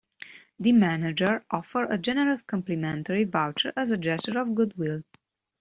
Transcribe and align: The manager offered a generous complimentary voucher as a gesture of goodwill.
The 0.59 0.71
manager 0.71 1.45
offered 1.51 1.91
a 1.91 1.97
generous 1.99 2.41
complimentary 2.41 3.23
voucher 3.23 3.71
as 3.75 3.91
a 3.91 3.99
gesture 3.99 4.39
of 4.39 4.55
goodwill. 4.55 5.03